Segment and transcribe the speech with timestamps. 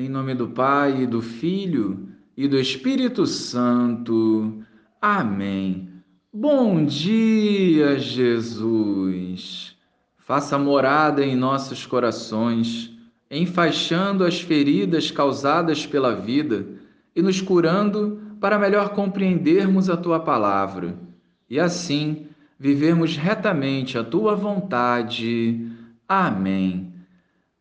[0.00, 4.64] Em nome do Pai, e do Filho e do Espírito Santo.
[4.98, 5.90] Amém.
[6.32, 9.76] Bom dia, Jesus.
[10.16, 12.90] Faça morada em nossos corações,
[13.30, 16.66] enfaixando as feridas causadas pela vida
[17.14, 20.98] e nos curando para melhor compreendermos a tua palavra
[21.46, 22.26] e assim
[22.58, 25.60] vivermos retamente a tua vontade.
[26.08, 26.89] Amém.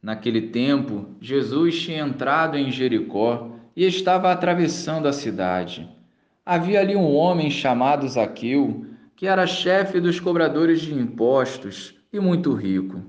[0.02, 5.90] Naquele tempo, Jesus tinha entrado em Jericó e estava atravessando a cidade.
[6.46, 8.86] Havia ali um homem chamado Zaqueu,
[9.16, 13.04] que era chefe dos cobradores de impostos e muito rico.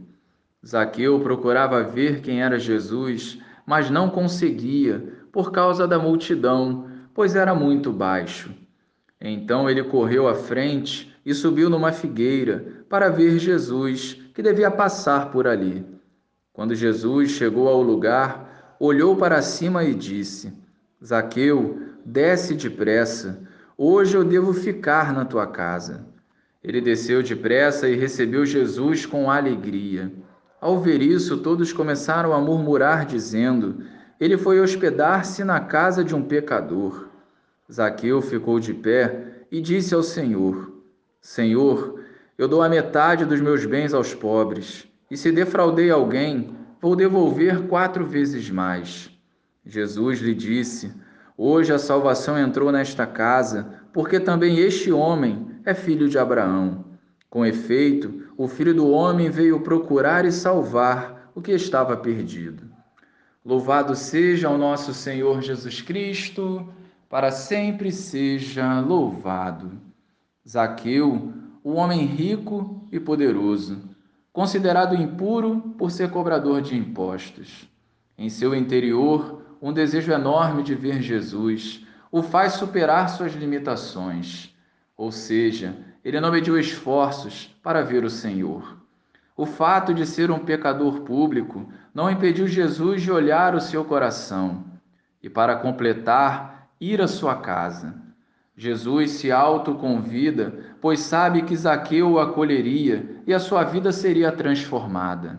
[0.67, 7.55] Zaqueu procurava ver quem era Jesus, mas não conseguia por causa da multidão, pois era
[7.55, 8.53] muito baixo.
[9.21, 15.31] Então ele correu à frente e subiu numa figueira para ver Jesus, que devia passar
[15.31, 15.85] por ali.
[16.53, 20.53] Quando Jesus chegou ao lugar, olhou para cima e disse:
[21.05, 23.41] Zaqueu, desce depressa,
[23.77, 26.07] hoje eu devo ficar na tua casa.
[26.63, 30.13] Ele desceu depressa e recebeu Jesus com alegria.
[30.61, 33.83] Ao ver isso, todos começaram a murmurar, dizendo:
[34.19, 37.09] Ele foi hospedar-se na casa de um pecador.
[37.73, 40.71] Zaqueu ficou de pé e disse ao Senhor:
[41.21, 42.01] Senhor,
[42.37, 44.87] eu dou a metade dos meus bens aos pobres.
[45.11, 49.11] E se defraudei alguém, vou devolver quatro vezes mais.
[49.67, 50.95] Jesus lhe disse:
[51.37, 56.85] Hoje a salvação entrou nesta casa, porque também este homem é filho de Abraão.
[57.29, 62.71] Com efeito, o filho do homem veio procurar e salvar o que estava perdido.
[63.45, 66.69] Louvado seja o nosso Senhor Jesus Cristo,
[67.09, 69.73] para sempre seja louvado.
[70.49, 71.33] Zaqueu,
[71.65, 73.90] o homem rico e poderoso,
[74.33, 77.69] considerado impuro por ser cobrador de impostos.
[78.17, 84.55] Em seu interior, um desejo enorme de ver Jesus o faz superar suas limitações,
[84.97, 88.79] ou seja, ele não mediu esforços para ver o Senhor.
[89.37, 94.65] O fato de ser um pecador público não impediu Jesus de olhar o seu coração
[95.23, 97.95] e, para completar, ir à sua casa.
[98.57, 105.39] Jesus se autoconvida, pois sabe que Zaqueu o acolheria e a sua vida seria transformada.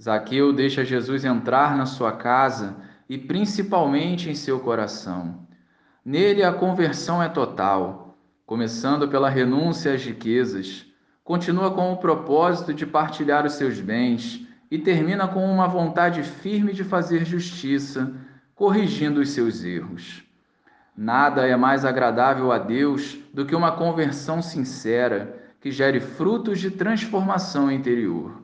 [0.00, 2.76] Zaqueu deixa Jesus entrar na sua casa
[3.10, 5.46] e principalmente em seu coração.
[6.02, 8.16] Nele a conversão é total,
[8.46, 10.86] começando pela renúncia às riquezas,
[11.22, 16.72] continua com o propósito de partilhar os seus bens e termina com uma vontade firme
[16.72, 18.14] de fazer justiça,
[18.54, 20.24] corrigindo os seus erros.
[20.96, 26.70] Nada é mais agradável a Deus do que uma conversão sincera que gere frutos de
[26.70, 28.40] transformação interior.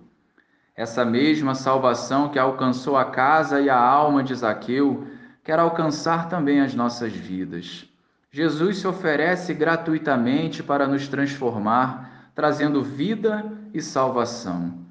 [0.77, 5.07] Essa mesma salvação que alcançou a casa e a alma de Zaqueu
[5.43, 7.89] quer alcançar também as nossas vidas.
[8.31, 14.85] Jesus se oferece gratuitamente para nos transformar, trazendo vida e salvação.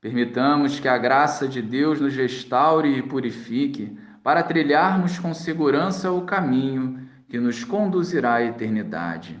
[0.00, 6.22] Permitamos que a graça de Deus nos restaure e purifique para trilharmos com segurança o
[6.22, 9.40] caminho que nos conduzirá à eternidade.